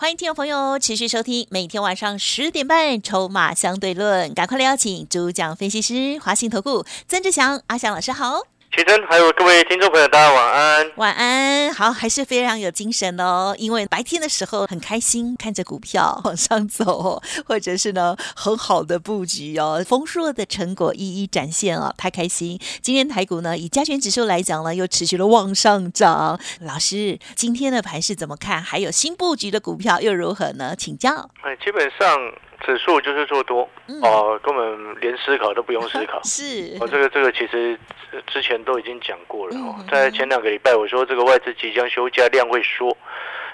[0.00, 8.57] 欢迎听众朋友持续收听每天晚上十点半《筹码相对论》，赶快来邀请主讲分析师华信投顾曾志祥阿祥老师好。
[8.70, 10.92] 齐真，还有各位听众朋友，大家晚安。
[10.96, 13.54] 晚安，好，还是非常有精神哦。
[13.58, 22.60] 因为白天的时候很开心，看着股票往上走，或者是呢很好的布局哦，丰硕的成果一一展现哦，太开心。
[22.82, 26.38] 今天台股呢，以加权指数来讲呢，又持续了往上涨。
[26.60, 28.62] 老师，今天的盘是怎么看？
[28.62, 30.76] 还有新布局的股票又如何呢？
[30.76, 31.30] 请教。
[31.40, 32.16] 哎，基本上。
[32.60, 33.68] 指数就是做多
[34.02, 36.20] 哦，根本连思考都不用思考。
[36.24, 37.78] 是，哦，这个这个其实
[38.26, 42.96] 之前都已经讲过了哦，在前两个礼拜我说这个外资即将休假，量会缩，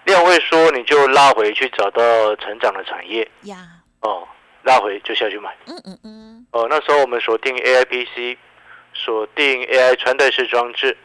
[0.04, 2.02] 量会缩，你就拉回去找到
[2.36, 3.56] 成长的产业呀。
[4.00, 4.26] 哦，
[4.62, 5.54] 拉回就下去买。
[5.66, 6.46] 嗯嗯嗯。
[6.52, 8.38] 哦，那时候我们锁定 A I P C，
[8.94, 10.96] 锁定 A I 穿戴式装置。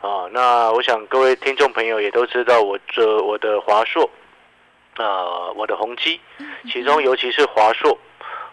[0.00, 4.10] 啊，那我想各位听众朋友也都知道，我这我的华硕。
[4.98, 6.20] 呃，我的宏基，
[6.70, 7.98] 其中尤其是华硕，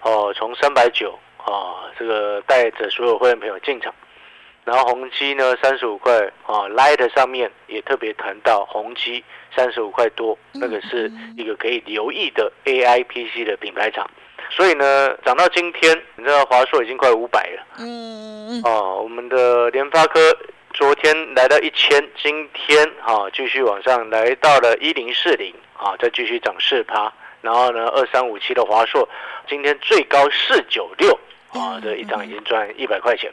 [0.01, 3.93] 哦，从三百九啊，这个带着所有会员朋友进场，
[4.63, 6.13] 然后宏基呢三十五块
[6.45, 9.23] 啊，Light 上面也特别谈到宏基
[9.53, 14.09] 三十五块多，那个是一个可以留意的 AI PC 的品牌厂，
[14.49, 20.19] 所以呢，涨到今天，你知道华硕已经快五百了，嗯，哦，我们的联发科
[20.73, 25.53] 昨天来到一千，今天哈继续往上来到了一零四零。
[25.79, 29.07] 啊，再继续涨四趴，然后呢，二三五七的华硕
[29.47, 31.17] 今天最高四九六
[31.53, 33.31] 啊，这一张已经赚一百块钱。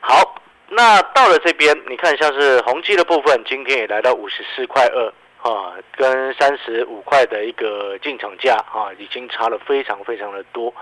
[0.00, 0.36] 好，
[0.68, 5.06] 那到了这边，你看像是宏基的部分，今天也来到五十四块二
[5.40, 10.72] 啊，跟三十五块的一个进场价啊，已经差了非常非常的多。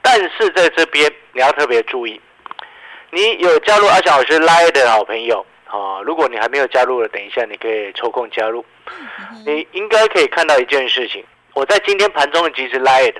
[0.00, 2.18] 但是在这边你要特别注意，
[3.10, 5.44] 你有加入阿翔老师拉的好朋友。
[5.70, 8.64] 啊，如果你还没有加入的，等一下你可以抽空加入。
[9.46, 13.14] 你应该可以看到一件事情，我在今天盘中的即时 live，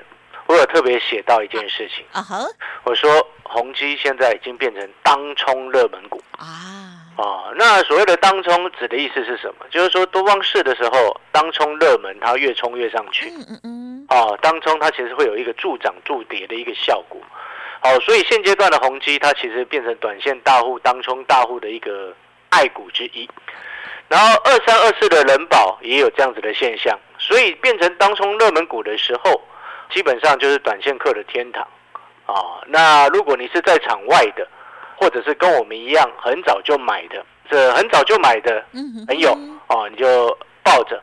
[0.47, 2.05] 我有特别写到一件事情。
[2.11, 2.45] 啊哈，
[2.83, 6.45] 我说宏基现在已经变成当冲热门股啊。
[7.15, 9.65] 啊，那所谓的当冲指的意思是什么？
[9.69, 13.29] 就是说多方市的时候，当冲热门，它越冲越上去。
[13.29, 14.05] 嗯嗯嗯。
[14.09, 17.21] 啊，当冲它其实会有一个助涨助跌的一个效果。
[17.79, 22.13] 好，所以现阶段的宏基，它其实变成短线大户当冲大户的一个。
[22.51, 23.27] 爱股之一，
[24.07, 29.41] 然后二三二四的人保也有这样子的现象，所以变成当冲热门股的时候，
[29.89, 31.65] 基本上就是短线客的天堂。
[32.25, 32.61] 啊。
[32.67, 34.47] 那如果你是在场外的，
[34.97, 38.63] 或者是跟我们一样很早就买的，这很早就买的
[39.07, 39.31] 朋友
[39.67, 41.01] 哦，你就抱着，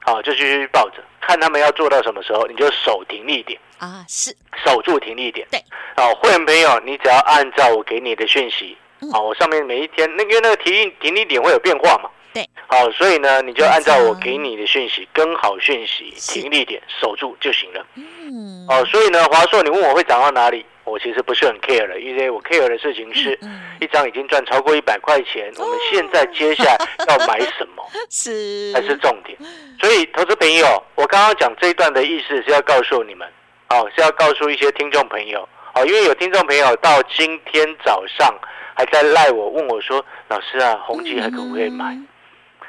[0.00, 3.58] 好就继续抱着，看他们要做到什么时候，你就守停利点。
[3.78, 4.36] 啊，是。
[4.62, 5.48] 守住停利点。
[5.50, 5.58] 对，
[5.96, 8.76] 好，会员朋友，你只要按照我给你的讯息。
[9.10, 12.10] 好，我上面每一天，那因为那个停停利点会有变化嘛？
[12.32, 12.48] 对。
[12.66, 17.86] 好，所以呢，你就按照我给你的讯息，跟好讯息，停利点守住就行了。
[17.96, 18.66] 嗯。
[18.68, 20.64] 哦，所以呢，华硕，你问我会涨到哪里？
[20.84, 23.38] 我其实不是很 care 了，因为我 care 的事情是，
[23.80, 26.76] 一张已经赚超过一百块钱，我们现在接下来
[27.08, 27.88] 要买什么？
[28.10, 29.38] 是，才是重点。
[29.80, 33.28] 所以，投资朋友，我刚刚讲这一段的意思是要告诉你们，
[33.68, 38.34] 哦，是要告诉一些听众朋友，哦，因为有听众朋友到今天早上。
[38.74, 41.94] 还在赖我问我说：“老师啊，宏基还可不可以买？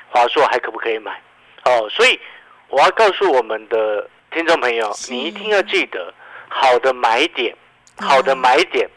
[0.09, 1.17] 华硕还可不可以买？”
[1.63, 2.19] 哦，所以
[2.67, 6.13] 我要告诉我们的听众朋友，你一定要记得，
[6.49, 7.55] 好的买点，
[7.97, 8.87] 好的买点，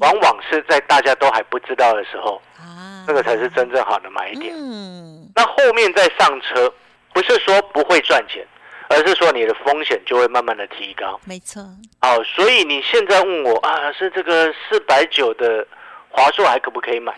[0.00, 4.52] 往往是在大家都还不知道的时候，啊，那个才是真正好的买点。
[4.54, 6.70] 嗯，那后面再上车，
[7.14, 8.46] 不是说不会赚钱，
[8.90, 11.18] 而是说你的风险就会慢慢的提高。
[11.24, 11.62] 没错。
[12.02, 15.66] 好，所以你现在问我啊，是这个四百九的。
[16.12, 17.14] 华硕还可不可以买？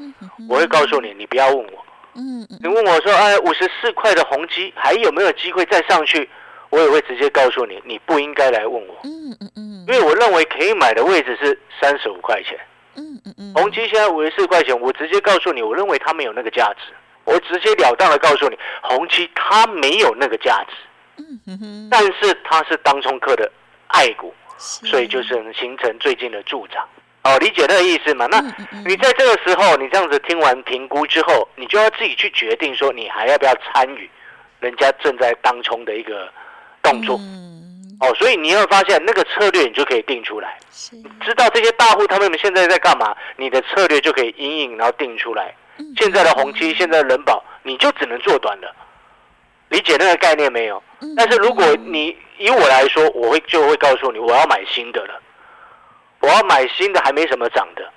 [0.50, 1.84] 我会告诉你，你不要问我。
[2.14, 6.28] 嗯，你问我说，哎，五十四块的宏基还有没有机会再上去？
[6.68, 9.00] 我也会直接告诉你，你不应该来问我。
[9.04, 12.54] 嗯嗯嗯，因为我认为可以买的位置是三十五块钱。
[12.96, 16.92] 嗯嗯嗯，宏基现在五十四块钱，我直接告诉你，我认为它没有那个价值。
[17.24, 20.74] 我直截了当的告诉你，宏基它没有那个价值。
[21.18, 23.50] 嗯哼哼，但是它是当冲客的
[23.88, 26.86] 爱股，所以就是形成最近的助长。
[27.24, 28.26] 哦，理解那个意思嘛？
[28.26, 28.40] 那
[28.84, 34.10] 你在这个时候，你这样子听完评估之后，你就要自己去决定说，你还要不要参与
[34.58, 36.28] 人家正在当冲的一个
[36.82, 37.20] 动作？
[38.00, 40.58] 哦，所以你要发现那个策略，你就可以定出来。
[40.72, 45.54] 知道这些大户他们现在在干嘛，你的策略就可以隐隐然后定出来。
[45.96, 48.74] 现在的红基，现在的人保，你就只能做短了。
[49.72, 50.80] 理解那个概念没有？
[51.16, 55.20] 但是如果你以我来说，我会就会告诉你，我要买新的了。
[56.20, 57.90] 我要买新的，还没什么涨的。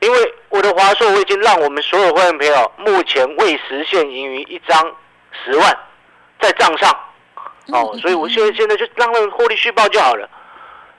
[0.00, 4.94] 因为我的华硕，我已经让我们所有会员朋友目前未实现盈余一张
[5.44, 5.78] 十万
[6.40, 6.90] 在账上。
[7.68, 10.28] 哦，所以我现在现在就让他们获利续报就好了。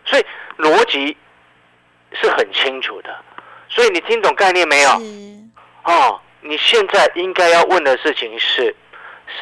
[0.05, 0.25] 所以
[0.57, 1.15] 逻辑
[2.13, 3.15] 是很清楚的。
[3.67, 4.89] 所以你听懂概念没有？
[5.83, 8.75] 哦，你现在应该要问的事情是：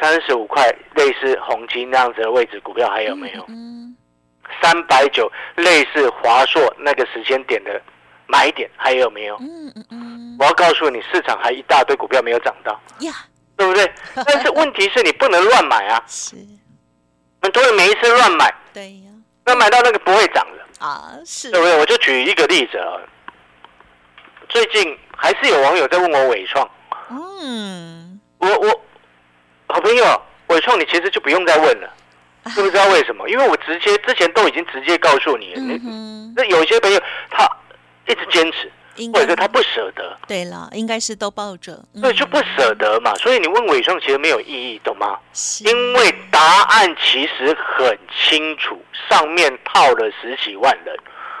[0.00, 0.64] 三十五块
[0.94, 3.46] 类似红金那样子的位置股票还有没有？
[4.60, 7.80] 三百九类似华硕那个时间点的
[8.26, 9.36] 买点还有没有？
[9.40, 10.36] 嗯嗯嗯。
[10.38, 13.12] 我要告诉你，市场还一大堆股票没有涨到呀，
[13.56, 13.90] 对不对？
[14.26, 16.02] 但是问题是你不能乱买啊。
[16.06, 16.36] 是。
[17.42, 19.10] 很多人每一次乱买，对呀，
[19.46, 21.78] 那买到那个不会涨的啊，是，对不对？
[21.78, 23.00] 我就举一个例子啊，
[24.48, 26.68] 最近还是有网友在问我伟创，
[27.08, 28.82] 嗯，我我
[29.72, 31.90] 好朋友伟创，你其实就不用再问了，
[32.54, 33.28] 知不知道为什么？
[33.28, 35.60] 因为我直接之前都已经直接告诉你了，
[36.36, 37.00] 那有些朋友
[37.30, 37.48] 他
[38.06, 38.70] 一直坚持。
[39.14, 43.14] 或者是他不舍得，对了，应该是都抱着，对，就不舍得嘛。
[43.14, 45.16] 所以你问伟创其实没有意义，懂吗？
[45.64, 48.78] 因为答案其实很清楚，
[49.08, 50.94] 上面套了十几万人，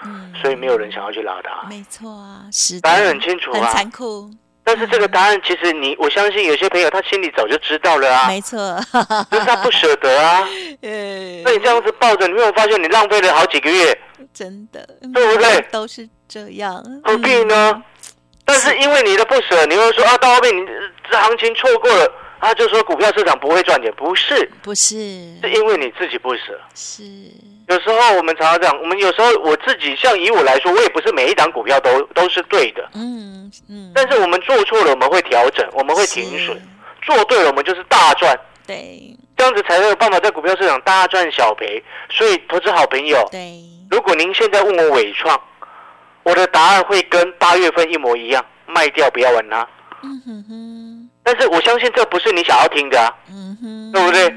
[0.06, 1.68] 嗯，所以没有人想要去拉他。
[1.68, 4.30] 没错啊，是答案很清楚啊，很残酷。
[4.62, 8.58] 但是这个答案其实你，我相信有些朋友他心里早就知道了啊，没错，
[9.30, 10.46] 就是他不舍得啊。
[10.82, 13.98] 呃，那你这样子抱着，你没有发现你浪费了好几个月？
[14.32, 15.60] 真的，对不对？
[15.72, 16.08] 都是。
[16.28, 17.82] 这样何必呢？
[18.44, 20.64] 但是因为你的不舍，你会说啊，到后面你
[21.10, 24.94] 这行情错过了，啊，就说股票市场不会赚钱，不是，不是，
[25.42, 26.60] 是因为你自己不舍。
[26.72, 27.02] 是，
[27.70, 36.56] 有时候我们常常讲，我们有时候我自己，像以我来说，我也不是每一档股票都都是对的，嗯嗯，但是我们做错了，我们会调整，我们会停损；
[37.02, 38.36] 做对了，我们就是大赚。
[38.66, 41.80] 对，这样子才有办法在股票市场大赚小赔。
[42.10, 45.40] 所以，投资好朋友，对，如果您现在问我伟创。
[46.22, 49.66] 我的答案会跟八月份一模一样，卖掉不要玩它。
[50.02, 51.10] 嗯哼哼。
[51.22, 54.34] 但是我相信这不是你想要听的啊，嗯哼，对不对？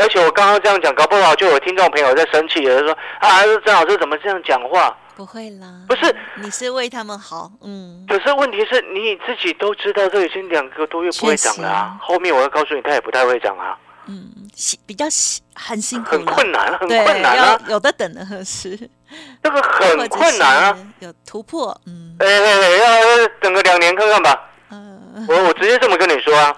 [0.00, 4.96] 而且我刚刚这样讲，搞不好就有听众朋友在生气，有人说啊，郑老师怎么这样讲话？
[5.14, 8.06] 不会啦，不是，你是为他们好，嗯。
[8.08, 11.98] 可是问题是你自己都知道，这已经两个多月不会涨了啊。
[12.00, 13.76] 后面我要告诉你，它也不太会涨啊。
[14.06, 14.32] 嗯，
[14.86, 15.04] 比较
[15.54, 17.60] 很辛苦，很困难，很困难啊！
[17.68, 18.74] 有的等的合适，
[19.42, 24.50] 这个很困难啊，有突破，嗯，哎哎，要等个两年看看吧。
[24.70, 26.56] 嗯，我我直接这么跟你说啊。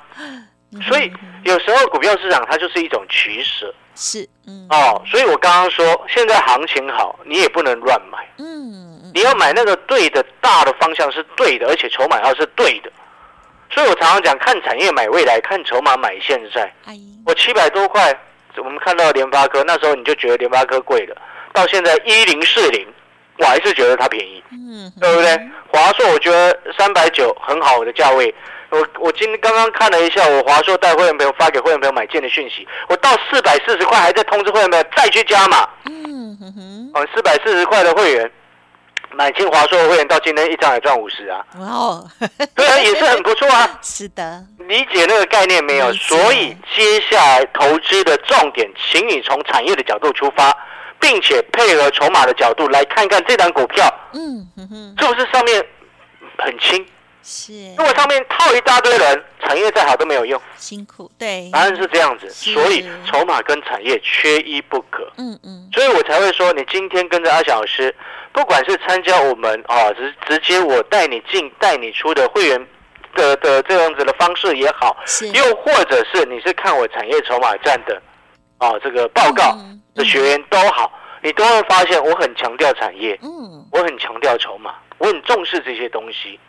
[0.88, 1.12] 所以
[1.44, 12.90] 有时候股票市场它就是一种取舍，是，嗯，哦，所以我刚刚说现在行情好，你也不能乱买，嗯，你要买那个对的大的方向是对的，而且筹码要是对的。
[13.70, 16.70] 所以我常常讲，看产业买未来，看筹码买现在。
[17.24, 18.14] 我七百多块，
[18.58, 21.16] 我们看到联发科，那时候你就觉得联发科贵了。
[21.54, 22.86] 到现在一零四零，
[23.38, 25.40] 我还是觉得它便宜，嗯，对不对？
[25.72, 28.34] 华硕我觉得三百九很好的价位。
[28.72, 35.68] 我我今天刚刚看了一下，我华硕带会员朋友发给会员朋友买进的讯息，我到四百四十块还在通知会员朋友再去加码。
[35.84, 38.30] 嗯哼哼，哦，四百四十块的会员。
[39.14, 41.44] 买清华硕的会员到今天一张也赚五十啊！
[41.58, 42.02] 哦，
[42.54, 43.68] 对啊，也是很不错啊。
[43.84, 45.92] 是的，理解那个概念没有？
[45.92, 50.50] 所以接下来投资的重点，请你从产业的角度出发，
[50.98, 55.62] 并且配合筹码的角度来看看这档股票，嗯哼哼，是不是上面
[56.38, 56.82] 很轻？
[57.22, 57.74] 是。
[57.76, 60.40] 如果上面套一大堆人，产业再好都没有用。
[60.56, 61.48] 辛苦，对。
[61.52, 65.10] 答案是这样子，所以筹码跟产业缺一不可。
[65.16, 65.68] 嗯嗯。
[65.72, 67.94] 所以我才会说，你今天跟着阿小老师。
[68.34, 72.66] 不管是参加我们啊，直直接我带你进、带你出的会员
[73.14, 74.96] 的的这样子的方式也好，
[75.34, 78.00] 又或者是你是看我产业筹码站的
[78.56, 79.54] 啊这个报告
[79.94, 80.90] 的学员都好，
[81.22, 86.40] 你都会发现我很强调产业，嗯，我很强调筹码，我很重视这些东西。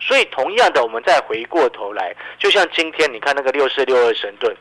[0.00, 4.54] 所以同样的，我们再回过头来，就像今天你看那个六四六二神盾，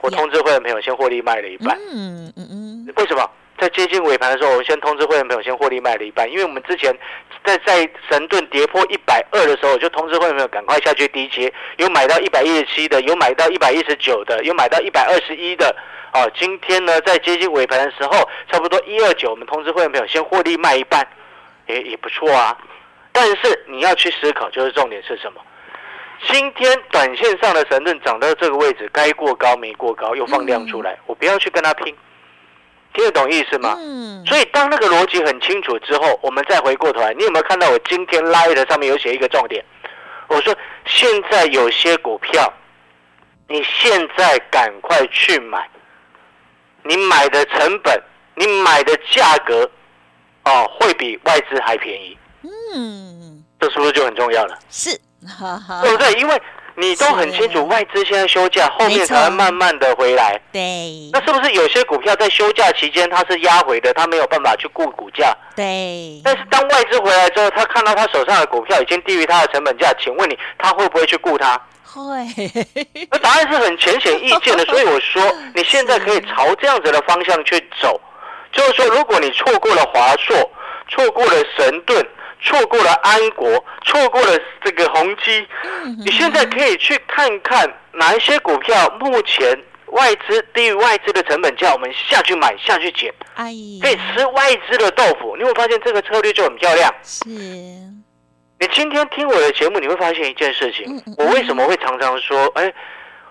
[0.00, 3.30] 我通知会员朋友先获利卖了一半，嗯嗯嗯，为什么？
[3.58, 6.96] 在接近尾盘的时候，我先通知会员朋友先获利卖了一半，因为我们之前
[7.44, 15.76] 在在神盾跌破一百二的时候，我就通知会员朋友赶快下去低接，有买到一百一十七的，有买到一百一十九的，有买到一百二十一的。
[16.14, 21.06] 哦，今天呢，在接近尾盘的时候，差不多一二九，我们通知会员朋友先获利卖一半，
[21.66, 22.56] 也也不错啊。
[23.12, 25.40] 但是你要去思考，就是重点是什么？
[26.28, 31.96] 今天短线上的神盾涨到这个位置，该过高没过高，又放量出来，我不要去跟他拼。
[32.92, 33.76] 听得懂意思吗？
[33.78, 34.24] 嗯。
[34.26, 39.64] 所以当那个逻辑很清楚之后，我们再回过头来，你有没有看到我今天 Light 上面有写一个重点？
[40.28, 42.52] 我说现在有些股票，
[43.48, 45.68] 你现在赶快去买，
[46.82, 47.98] 你买的成本，
[48.34, 49.70] 你买的价格，
[50.44, 52.18] 哦，会比外资还便宜。
[52.42, 53.44] 嗯。
[53.58, 54.58] 这是不是就很重要了？
[54.70, 54.90] 是，
[55.82, 56.12] 对不对？
[56.14, 56.40] 因为。
[56.76, 60.40] 你都很清楚，外资现在休假，后面才会慢慢的回来。
[60.50, 65.36] 对，那是不是有些股票在休假期间它是压回的，它没有办法去顾股价？
[65.54, 66.22] 对。
[66.24, 71.60] 但是当外资回来之后，他看到他手上的股票已经低于他的成本价，请问你，他会不会去顾它？
[71.84, 72.24] 会。
[73.10, 75.22] 那答案是很浅显易见的， 所以我说，
[75.54, 78.00] 你现在可以朝这样子的方向去走，
[78.52, 80.50] 就是说，如果你错过了华硕，
[80.88, 82.06] 错过了神盾。
[82.42, 85.46] 错过了安国，错过了这个宏基，
[86.04, 93.12] 你现在可以去看看哪一些股票目前外资低于外资的成本价，我们下去买下去捡，
[93.80, 95.36] 可以吃外资的豆腐。
[95.36, 96.94] 你会发现这个策略就很漂亮。
[97.02, 102.72] 是，你今天听我的节目，你会发现一件事情：我为什么会常常说，哎，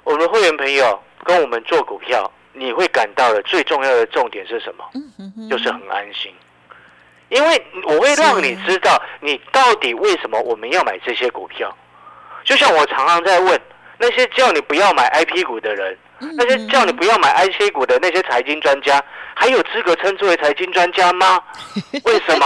[0.04, 4.84] 我们会员朋友跟我们做股票，你会感到的最重要的重点是什么？
[5.50, 6.34] 就是很安心。
[7.30, 11.76] 因为我会让你知道，你到底为什么我们要买这些股票。
[12.44, 13.62] 就像我常常在问
[13.98, 19.04] 那些叫你不要买 I P 股的人，那些叫你不要买 I C 股的那些财经专家，
[19.36, 21.42] 还有资格称之为财经专家吗？
[22.06, 22.46] 为什么？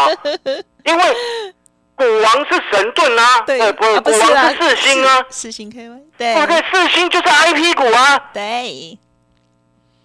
[0.83, 1.03] 因为
[1.95, 8.97] 股王是神盾啊，对，不，股王是四星啊，四星 K Y，对，对，四星就是 I P 股啊，对。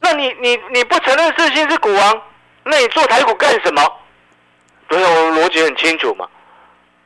[0.00, 2.22] 那你你你不承认四星是股王，
[2.64, 3.82] 那你做台股干什么？
[4.88, 6.26] 对，我逻辑很清楚嘛，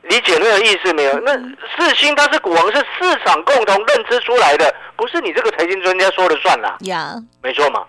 [0.03, 1.19] 理解那个意思没有？
[1.19, 1.33] 那
[1.77, 6.77] 四星它是股王，是市场共同认知出来的，不是你这个财经专家说了算啦。
[6.81, 7.85] 呀，没错嘛。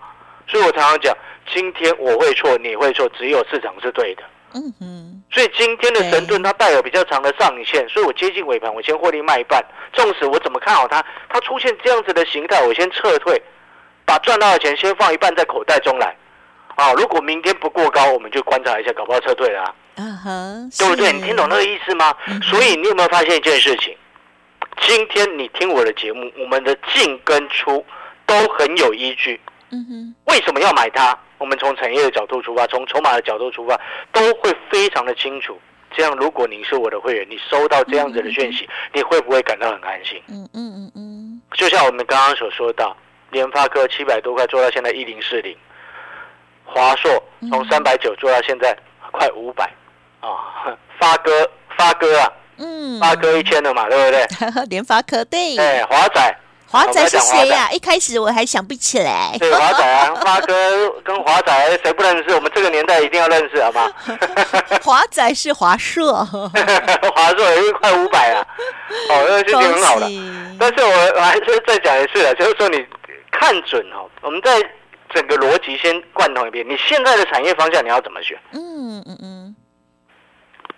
[0.47, 1.15] 所以我常常讲，
[1.51, 4.23] 今天我会错，你会错，只有市场是对的。
[4.53, 5.23] 嗯哼。
[5.31, 9.63] 所以今天的神盾它带有比较长的上影线，所以我接近尾盘，我先获利卖一半。
[9.93, 13.41] 纵使我怎么看好它，它出现这样子的形态，我先撤退，
[14.05, 16.15] 把赚到的钱先放一半在口袋中来。
[16.75, 19.73] 啊，如果明天不过高，我们就观察一下，搞不好撤退了。
[19.95, 21.11] 嗯哼，对不对？
[21.13, 22.13] 你听懂那个意思吗？
[22.43, 23.95] 所以你有没有发现一件事情？
[24.81, 27.85] 今天你听我的节目，我们的进跟出
[28.25, 29.39] 都很有依据。
[29.69, 31.17] 嗯哼，为什么要买它？
[31.37, 33.79] 我们从产业的角度出发，从筹码的角度出发，
[34.11, 35.59] 都会非常的清楚。
[35.95, 40.21] 这样，如果您是我的会员，你收到这样子的讯息，你会不会感到很安心？
[40.27, 41.41] 嗯嗯嗯嗯。
[41.53, 42.95] 就像我们刚刚所说到，
[43.31, 45.55] 联发科七百多块做到现在一零四零，
[46.65, 48.77] 华硕从三百九做到现在
[49.11, 49.71] 快五百。
[50.31, 54.65] 啊， 发哥，发哥啊，嗯，发哥一千了嘛，对不对？
[54.69, 57.69] 联发科对，哎，华仔，华仔是谁呀？
[57.71, 59.35] 一开始我还想不起来。
[59.39, 60.53] 对，华仔啊， 发哥
[61.03, 62.33] 跟华仔谁不认识？
[62.35, 63.91] 我们这个年代一定要认识，好吗？
[64.83, 68.45] 华仔是华硕，华硕也是快五百啊，
[69.09, 70.07] 哦，那心情很好了。
[70.59, 72.85] 但是我我还是再讲一次啊，就是说你
[73.31, 74.51] 看准哦，我们在
[75.13, 78.37] 整个逻辑先贯通一遍，你现在的产业方向你要怎么选？
[78.53, 79.34] 嗯嗯嗯。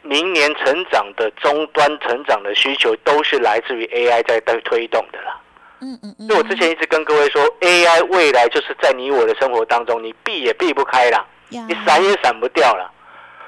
[0.08, 5.40] 明年成长的终端成长的需求都是来自于 AI 在在推动的啦。
[5.82, 6.28] 嗯嗯嗯。
[6.28, 12.92] 所以我之前一直跟各位说，AI 未来就是在你我的生活当中，你避也避不开啦，你闪也闪不掉了。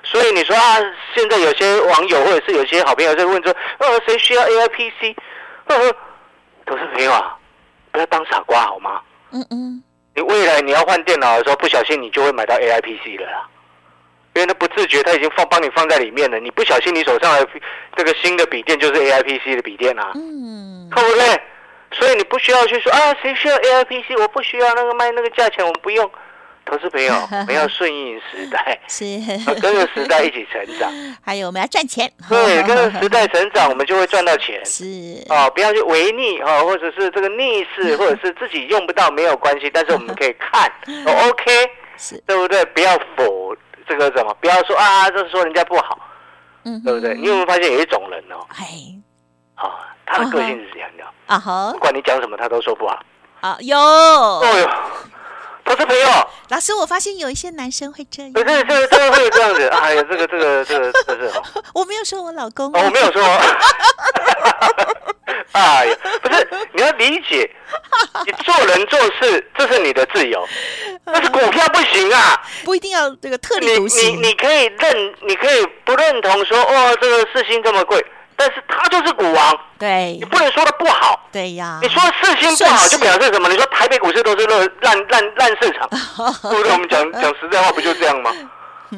[0.04, 0.78] 所以你说啊，
[1.16, 5.16] 现在有些网友或者是有些好朋友在问说，呃，谁需要 AI PC？
[6.66, 7.38] 都是朋友啊，
[7.92, 9.02] 不要当傻瓜好吗？
[9.32, 9.84] 嗯嗯。
[10.16, 13.48] 你未来你要换电脑的时候，不小心你就会买到 AI PC 了啦。
[14.40, 16.40] 因为他不自觉，他已经放帮你放在里面了。
[16.40, 17.48] 你不小心，你手上的
[17.98, 21.42] 这个新的笔电就是 A I P C 的笔电啊，嗯，对不对？
[21.92, 24.16] 所以你不需要去说啊，谁需要 A I P C？
[24.16, 26.10] 我不需要那个卖那个价钱，我们不用。
[26.66, 29.04] 投资朋友， 我们要顺应时代，是
[29.60, 30.88] 跟着时代一起成长。
[31.26, 34.62] 还有我们要赚钱，对，跟着时代成长，我们就会赚到钱。
[34.64, 34.86] 是
[35.30, 40.72] 啊，不要去违逆啊，或者是这个逆势， 或者是自己用不到没有关系，但是我们可以看
[41.08, 42.64] ，OK，是，对不对？
[42.66, 43.56] 不要否。
[43.90, 44.32] 这个怎么？
[44.40, 45.98] 不要说啊，就是说人家不好，
[46.64, 47.16] 嗯，对不对？
[47.16, 48.46] 你有没有发现有一种人哦？
[48.56, 48.68] 哎，
[49.56, 49.72] 啊，
[50.06, 53.00] 他的个性是这样的啊，哈，不管你讲什么，他都说不好
[53.42, 53.58] 啊。
[53.62, 54.70] 有，哦哟，
[55.66, 56.08] 他是朋友。
[56.50, 59.68] 老师，我发现有一些男生会这样，对对对，真的会这样子。
[59.74, 61.32] 哎呀，这个这个这个这是，
[61.74, 63.22] 我没有说我老公，我没有说。
[65.54, 67.50] 哎呀，不是，你要理解，
[68.26, 70.48] 你做人做事，这是你的自由。
[71.06, 74.12] 但是股票不行啊，不一定要这个特立独行。
[74.12, 78.04] 你你你可以认，你可以不认同说，哦，这个四星这么贵，
[78.36, 81.80] 但是它就是股王，对，你不能说它不好，对呀。
[81.82, 83.50] 你说四星不好，就表示什么？
[83.50, 85.90] 你说台北股市都是烂烂烂烂市场，
[86.50, 86.72] 对不对？
[86.72, 88.32] 我们讲 讲实在话，不就这样吗？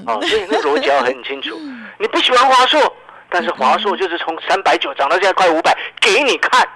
[0.05, 1.59] 啊，所以那逻辑要很清楚。
[1.97, 2.81] 你不喜欢华硕，
[3.29, 6.67] 但是华硕就是从三百九涨到现在快五百，给你看。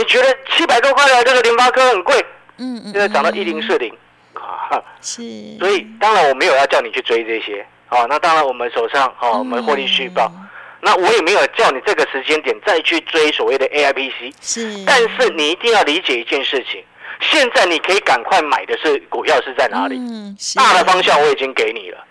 [0.00, 2.24] 你觉得七百多块的这个联发科很贵，
[2.56, 3.92] 嗯嗯，现在涨到一零四零，
[4.32, 5.20] 啊，是。
[5.58, 10.32] 所以当然我没有要叫你去追这些，啊，那当然我们手上，啊，我们获利续报。
[10.80, 14.84] 那我也没有叫你这个时间点再去追所谓的 A I P C，是。
[14.86, 16.82] 但是你一定要理解一件事情，
[17.20, 19.98] 现在你可以赶快买的是股票是在哪里？
[19.98, 22.02] 嗯，大的方向我已经给你了，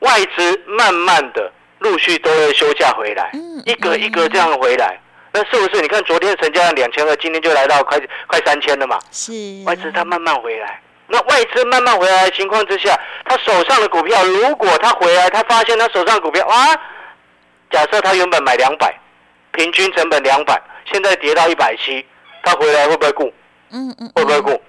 [0.00, 3.30] 外资慢慢的陆续都会休假回来，
[3.64, 4.98] 一个一个这样回来，
[5.32, 5.80] 那是不是？
[5.82, 8.98] 你看昨天成交量两千二，今天就来到快快三千了嘛？
[9.10, 9.32] 是。
[9.66, 16.68] 外资它慢慢回来，那外资慢慢回来的情况之下，他手上的股票，如果他回来，他发现他手上股票啊。
[17.70, 18.98] 假设他原本买两百，
[19.52, 20.58] 平均成本两百，
[20.90, 22.04] 现在跌到一百七，
[22.42, 23.32] 他回来会不会顾？
[23.70, 24.62] 嗯嗯，会不会顾？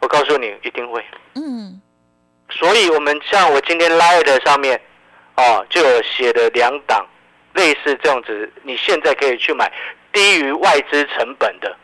[0.00, 1.04] 我告诉你，一定会。
[1.36, 1.80] 嗯，
[2.50, 4.80] 所以我们像我今天 Light 上面，
[5.36, 7.06] 哦，就有写的两档，
[7.54, 9.70] 类似这样子，你现在可以去买
[10.12, 11.76] 低于外资成本的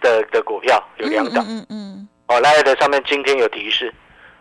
[0.00, 1.44] 的的股票，有两档。
[1.48, 2.08] 嗯嗯。
[2.26, 3.92] 哦，Light 上面今天有提示，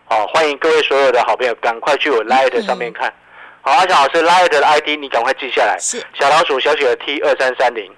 [0.10, 3.14] 哦，欢迎各位所有的好朋友赶快去我 Light 上面看。
[3.62, 5.78] 好，阿强老师，Light 的 ID 你赶快记下来。
[5.80, 7.92] 是小老鼠小写的 T 二三三零，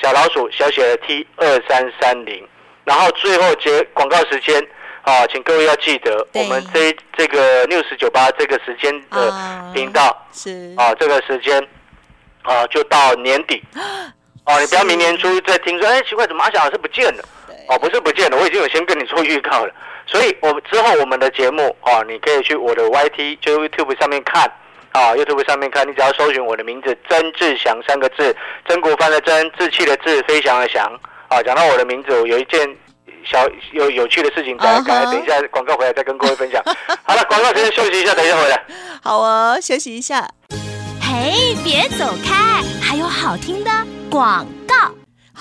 [0.00, 2.46] 小老鼠小写的 T 二三三零。
[2.84, 4.60] 然后最后接广告时间，
[5.02, 9.32] 啊，请各位要记得，我们这这个六十九八这个时间的
[9.72, 11.64] 频道是啊，这个时间
[12.42, 13.62] 啊，就到年底。
[14.44, 17.22] 哦，你不要明年初再听说，哎，奇怪，怎么阿翔老师不见了？
[17.68, 19.72] 哦，不是不见了，我已经有先跟你做预告了。
[20.04, 24.50] 所以，我之后我们的节目啊，你可以去我的 YT 就 YouTube 上面看。
[24.90, 28.36] 啊，YouTube 上面看，你只要搜寻我的名字“曾志祥”三个字，
[28.68, 30.84] 曾国藩的曾，志气的志，飞翔的翔。
[31.28, 32.60] 啊，讲到我的名字，我有一件
[33.24, 36.62] 小有有趣的事情，再等等一下广告回来再跟各位分享。
[37.04, 38.62] 好了，广告时间休息一下，等一下回来。
[39.02, 40.28] 好哦，休息一下。
[41.12, 43.70] 嘿，别走开，还有好听的
[44.08, 44.46] 广。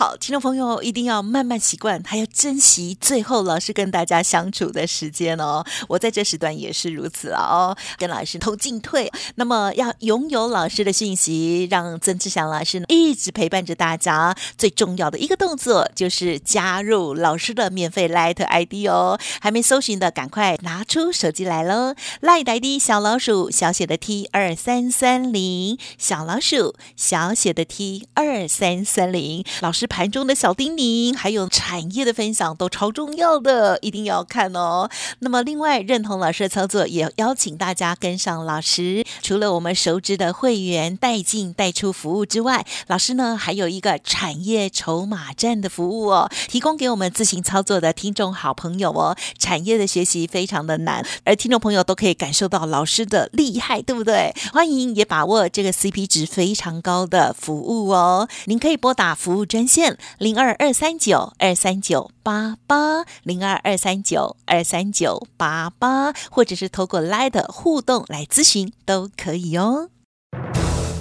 [0.02, 5.64] 好，听众朋友一定要慢慢习惯，还要珍惜最后老师跟大家相处的时间哦。
[5.88, 9.12] 我在这时段也是如此了哦，跟老师同进退。
[9.36, 14.36] 那么要拥有老师的讯息，让曾志祥老师一直陪伴着大家。
[14.58, 19.20] 最重要的一个动作就是加入老师的免费 Light ID 哦。
[19.40, 29.88] 还没搜寻的，赶快拿出手机来喽！Light ID 小老鼠小写的 T 二三三零，小老鼠小写的 T 二三三零，老师。
[29.92, 34.90] 盘中的小叮咛，还有产业的分享都超重要的，一定要看哦。
[35.20, 39.04] 那么，另外认同老师的操作，也邀请大家跟上老师。
[39.22, 49.18] 除了我们熟知的会员带进带出服务之外，老师呢还有一个产业筹码站的服务哦，提供给我们自行操作的听众好朋友哦。
[49.38, 54.34] 产业的学习非常的难，而听众朋友都可以感受到老师的厉害，对不对？
[54.54, 58.30] 欢迎也把握这个 CP 值非常高的服务哦。
[58.46, 59.98] 您可以拨打服务专线。
[60.18, 69.88] 零二二三九二三九八八零二二三九二三九八八，或者是透过 Line 的互动来咨询都可以哦。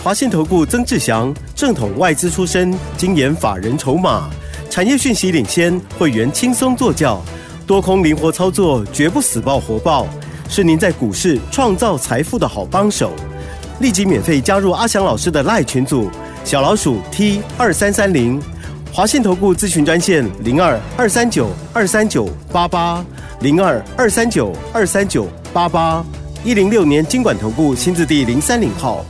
[0.04, 4.30] 华信投顾曾志祥，正统外资出身，精研法人筹码，
[4.70, 7.20] 产业讯息领先，会员轻松做教，
[7.66, 10.06] 多空灵活操作，绝不死爆活爆，
[10.48, 13.12] 是您在股市创造财富的好帮手。
[13.80, 16.08] 立即免费加入阿祥老师的 li 群组，
[16.44, 18.40] 小老鼠 T 二三三零。
[18.92, 23.04] 华信投顾咨询专线零二二三九二三九八八
[23.40, 26.04] 零二二三九二三九八八
[26.44, 29.04] 一零六年经管投顾新字第零三零号。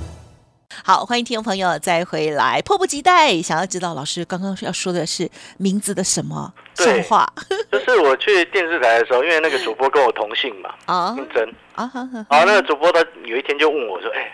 [0.84, 7.26] 好，欢迎听众朋友再回来，迫不及待想要知道老师刚刚要说的是名字的什么笑话？
[7.72, 11.42] 就是我去电视台的时候，因为那个主播跟我同姓嘛，啊，姓曾
[11.74, 11.90] 啊，
[12.28, 14.30] 好，那个主播他有一天就问我说：“哎。”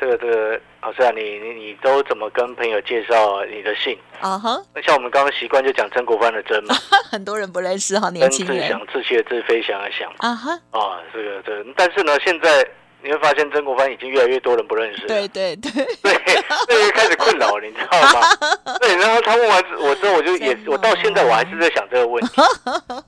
[0.00, 4.38] 这个这个老师啊，你你你都怎么跟朋友介绍你的姓啊？
[4.38, 6.74] 哈，那像我们刚刚习惯就讲曾国藩的曾嘛，
[7.12, 8.56] 很多人不认识哈，年轻人。
[8.62, 12.66] 志祥，志气的志，飞翔的翔啊哈啊，这个这个，但是呢，现在
[13.02, 15.06] 你会发现曾国藩已经越来越多人不认识。
[15.06, 15.70] 对对对，
[16.02, 16.20] 对，
[16.68, 18.76] 这就开始困扰你知道吗？
[18.80, 22.42] 对，然后他问完我之后，我就也我到现在我还是在想这个问题。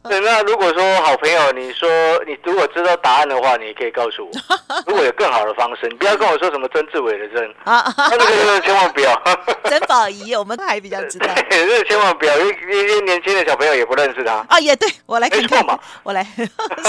[0.08, 1.88] 对，那如果说好朋友，你说
[2.26, 4.30] 你如果知道答案的话，你可以告诉我。
[4.86, 9.22] 如果有更好的方式，你不要跟我说什么曾志伟的曾啊，那个千万不要。
[9.64, 11.26] 曾宝仪，我们还比较知道。
[11.50, 14.44] 对，这千万不要，因为一些年轻的小朋友也不认识他。
[14.48, 16.26] 啊，也对，我来看看嘛，我来。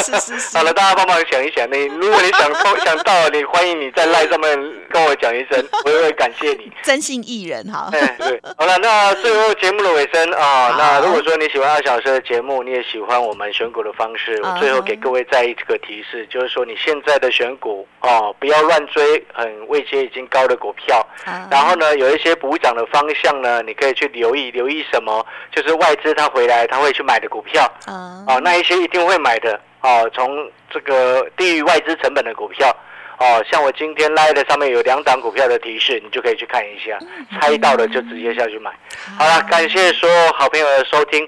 [0.04, 0.58] 是 是是。
[0.58, 4.58] 好了，大家帮忙想一想，你如果你想想到，你欢迎你在赖上面
[4.90, 6.72] 跟我讲一声，我也会感谢你。
[6.84, 7.90] 真心艺人哈。
[7.92, 21.06] 对，好了，那最后节目的尾声啊，那如果说你喜欢二小时的节目，你也喜欢我们选股的方式，我最后给各位再一个提示，就是说你现在的选股哦，不要乱追很位阶已经高的股票，
[21.50, 25.26] 然后呢，有一些补涨的方向呢，你可以去留意，留意什么？
[25.52, 32.76] 就是外资他回来他会去买的股票啊，哦，那一些一定会买的哦，从这个低于外资成本的股票。
[33.20, 36.98] 哦，像我今天拉的上面有两档股票的提示，你就可以去看一下，
[37.40, 38.72] 猜到了就直接下去买。
[39.18, 41.26] 好了，感谢所有好朋友的收听。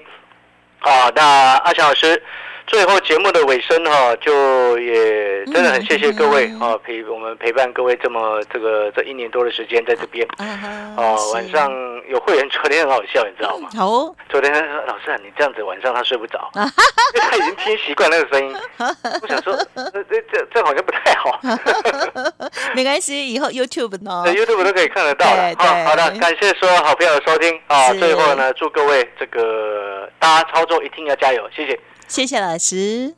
[0.80, 1.22] 好，那
[1.58, 2.20] 阿强老师。
[2.66, 10.26] 最后节目的尾声哈，就也真的很谢谢各位啊，陪我们陪伴各位这么这个这一年多的时间在这边。
[10.96, 11.70] 哦，晚上
[12.08, 13.70] 有会员昨天很好笑，你知道吗？
[13.78, 18.56] 哦，昨天他说老师啊，你这样子晚上他睡不着，因为他已经听习惯那个声音。
[19.22, 21.40] 我想说，这这这好像不太好。
[22.74, 25.54] 没关系，以后 YouTube 呢？YouTube 都可以看得到了。
[25.56, 27.92] 好，好的，感谢所有好朋友的收听啊。
[27.94, 31.78] 最后呢，祝各位这个大家操作一定要加油，谢谢。
[32.08, 33.14] 谢谢老师。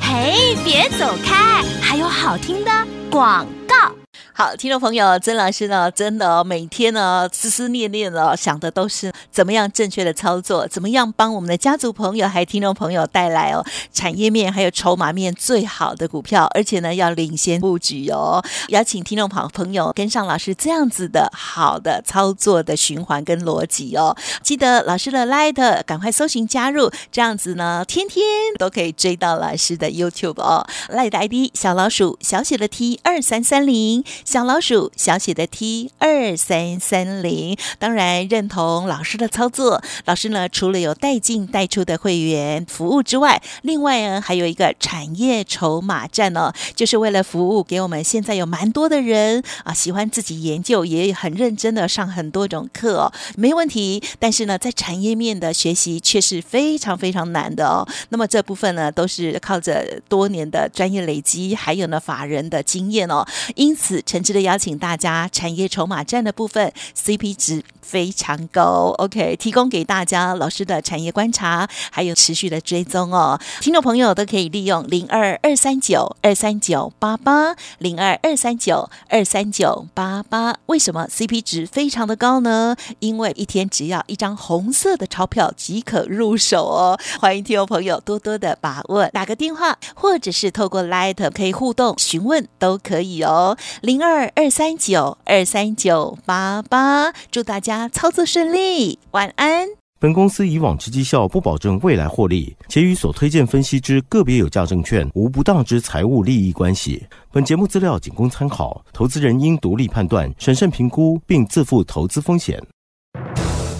[0.00, 2.70] 嘿，别走开，还有好听的
[3.10, 3.92] 广告。
[4.38, 18.40] 好，听众朋友，曾老师呢，真的每天呢，思思念念的想的都是怎么样正确的操作，怎么样帮我们的家族朋友还听众朋友带来哦产业面还有筹码面最好的股票，而且呢要领先布局哦。
[18.68, 24.16] 邀请听众朋朋友跟上老师这样子的好的操作的循环跟逻辑哦。
[24.44, 28.24] 记得老师的 Light，赶快搜寻加入，这样子呢，天天
[28.56, 30.64] 都可以追到老师的 YouTube 哦。
[30.90, 34.04] Light ID 小老鼠小写的 T 二三三零。
[34.28, 39.82] 小老鼠小写的 T 二三三零，当然认同老师的操作。
[40.04, 54.02] 老师呢，除了有带进带出的会员服务之外，另外呢，还有一个产业筹码站哦，就是为了服务给我们现在有蛮多的人啊，喜欢自己研究，也很认真的上很多种课哦，没问题。
[54.18, 57.88] 但是呢，在产业面的学习却是非常非常难的哦。
[58.10, 64.04] 那么这部分呢，都是靠着多年的专业累积，还有呢法人的经验哦，因此。
[64.18, 73.40] 诚挚的邀请大家，产业筹码站的部分 CP 值非常高，OK，提供给大家老师的产业观察，还有持续的追踪哦。
[73.60, 80.56] 听众朋友都可以利用零二二三九二三九八八零二二三九二三九八八。
[80.66, 82.74] 为什么 CP 值非常的高呢？
[82.98, 86.98] 因为一天只要一张红色的钞票即可入手哦。
[87.20, 93.56] 欢迎听众朋友多多的把握，打个电话或者是透过 Light 可以互动询问都可以哦。
[93.82, 94.07] 零二。
[94.10, 99.68] 二二三九二三九八八，祝大家操作顺利，晚安。
[100.00, 107.04] 本公司以往之绩效不保证未来获利，且与所推荐分析之个别有价证券无不当之财务利益关系。
[107.30, 112.58] 本节目资料仅供参考，投资人应独立判断、审慎评估，并自负投资风险。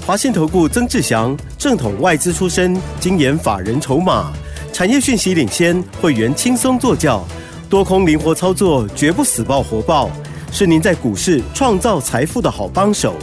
[0.07, 4.31] 华信投顾曾志祥，正统外资出身，精研法人筹码，
[4.75, 7.25] 产业讯息领先，会员轻松做教。
[7.69, 10.11] 多空灵活操作，绝不死爆活爆，
[10.51, 13.15] 是您在股市创造财富的好帮手。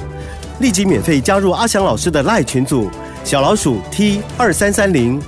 [0.60, 2.88] 立即免费加入阿翔老师的赖群组，
[3.24, 5.20] 小老鼠 T 二三三零，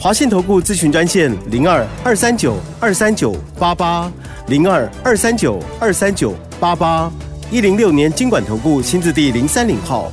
[0.00, 4.10] 华信投顾咨询专线零二二三九二三九八八
[4.46, 7.12] 零二二三九二三九八八
[7.50, 10.10] 一零六年经管投顾新字第零三零号。